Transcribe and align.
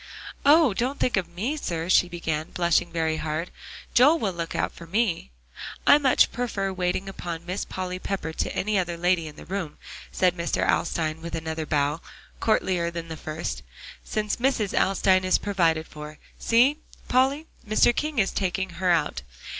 "Oh! 0.47 0.73
don't 0.73 0.99
think 0.99 1.15
of 1.15 1.29
me, 1.29 1.55
sir," 1.55 1.87
she 1.87 2.09
began, 2.09 2.49
blushing 2.49 2.91
very 2.91 3.17
hard. 3.17 3.51
"Joel 3.93 4.17
will 4.17 4.33
look 4.33 4.55
out 4.55 4.71
for 4.71 4.87
me." 4.87 5.29
"I 5.85 5.99
much 5.99 6.31
prefer 6.31 6.73
waiting 6.73 7.07
upon 7.07 7.45
Miss 7.45 7.65
Polly 7.65 7.99
Pepper 7.99 8.33
to 8.33 8.55
any 8.55 8.79
other 8.79 8.97
lady 8.97 9.27
in 9.27 9.35
the 9.35 9.45
room," 9.45 9.77
said 10.11 10.35
Mr. 10.35 10.67
Alstyne, 10.67 11.21
with 11.21 11.35
another 11.35 11.67
bow, 11.67 12.01
courtlier 12.39 12.89
than 12.89 13.09
the 13.09 13.15
first, 13.15 13.61
"since 14.03 14.37
Mrs. 14.37 14.73
Alstyne 14.73 15.23
is 15.23 15.37
provided 15.37 15.85
for. 15.85 16.17
See, 16.39 16.77
Polly, 17.07 17.45
Mr. 17.69 17.95
King 17.95 18.17
is 18.17 18.31
taking 18.31 18.69
her 18.81 18.89
out. 18.89 19.21